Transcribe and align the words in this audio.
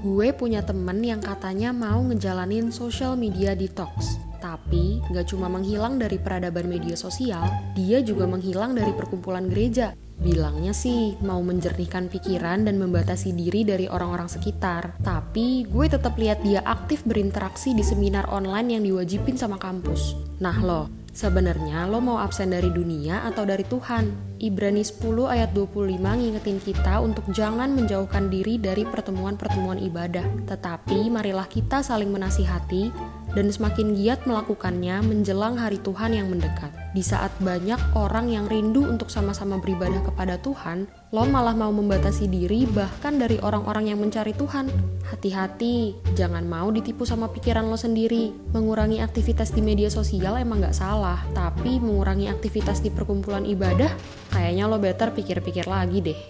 Gue 0.00 0.32
punya 0.32 0.64
temen 0.64 1.04
yang 1.04 1.20
katanya 1.20 1.76
mau 1.76 2.00
ngejalanin 2.00 2.72
social 2.72 3.12
media 3.20 3.52
detox. 3.52 4.16
Tapi 4.40 5.04
gak 5.12 5.28
cuma 5.28 5.52
menghilang 5.52 6.00
dari 6.00 6.16
peradaban 6.16 6.66
media 6.66 6.96
sosial, 6.96 7.44
dia 7.76 8.00
juga 8.00 8.24
menghilang 8.24 8.72
dari 8.72 8.90
perkumpulan 8.96 9.46
gereja. 9.52 9.92
Bilangnya 10.22 10.70
sih 10.70 11.18
mau 11.20 11.42
menjernihkan 11.42 12.06
pikiran 12.06 12.62
dan 12.62 12.78
membatasi 12.78 13.34
diri 13.34 13.66
dari 13.66 13.90
orang-orang 13.90 14.30
sekitar. 14.30 14.96
Tapi 15.02 15.66
gue 15.66 15.86
tetap 15.90 16.14
lihat 16.14 16.46
dia 16.46 16.62
aktif 16.62 17.02
berinteraksi 17.02 17.74
di 17.74 17.82
seminar 17.82 18.30
online 18.30 18.78
yang 18.78 18.82
diwajibin 18.86 19.34
sama 19.34 19.58
kampus. 19.58 20.14
Nah 20.38 20.58
loh, 20.62 20.86
Sebenarnya 21.12 21.84
lo 21.92 22.00
mau 22.00 22.16
absen 22.16 22.56
dari 22.56 22.72
dunia 22.72 23.28
atau 23.28 23.44
dari 23.44 23.68
Tuhan? 23.68 24.32
Ibrani 24.40 24.80
10 24.80 25.28
ayat 25.28 25.52
25 25.52 26.00
ngingetin 26.00 26.56
kita 26.56 27.04
untuk 27.04 27.28
jangan 27.36 27.68
menjauhkan 27.76 28.32
diri 28.32 28.56
dari 28.56 28.88
pertemuan-pertemuan 28.88 29.76
ibadah. 29.84 30.24
Tetapi 30.48 31.12
marilah 31.12 31.44
kita 31.52 31.84
saling 31.84 32.08
menasihati 32.08 32.88
dan 33.32 33.48
semakin 33.48 33.96
giat 33.96 34.24
melakukannya 34.28 35.00
menjelang 35.04 35.56
hari 35.56 35.80
Tuhan 35.80 36.16
yang 36.16 36.28
mendekat. 36.28 36.72
Di 36.92 37.00
saat 37.00 37.32
banyak 37.40 37.80
orang 37.96 38.28
yang 38.28 38.44
rindu 38.48 38.84
untuk 38.84 39.08
sama-sama 39.08 39.56
beribadah 39.56 40.04
kepada 40.04 40.36
Tuhan, 40.40 40.84
lo 41.12 41.24
malah 41.24 41.56
mau 41.56 41.72
membatasi 41.72 42.28
diri 42.28 42.68
bahkan 42.68 43.16
dari 43.16 43.40
orang-orang 43.40 43.92
yang 43.92 43.98
mencari 44.00 44.36
Tuhan. 44.36 44.68
Hati-hati, 45.08 45.96
jangan 46.12 46.44
mau 46.44 46.68
ditipu 46.68 47.08
sama 47.08 47.32
pikiran 47.32 47.68
lo 47.68 47.80
sendiri. 47.80 48.32
Mengurangi 48.52 49.00
aktivitas 49.00 49.52
di 49.56 49.64
media 49.64 49.88
sosial 49.88 50.36
emang 50.36 50.60
gak 50.60 50.76
salah, 50.76 51.24
tapi 51.32 51.80
mengurangi 51.80 52.28
aktivitas 52.28 52.84
di 52.84 52.92
perkumpulan 52.92 53.48
ibadah, 53.48 53.92
kayaknya 54.32 54.68
lo 54.68 54.76
better 54.76 55.16
pikir-pikir 55.16 55.64
lagi 55.64 56.00
deh. 56.04 56.20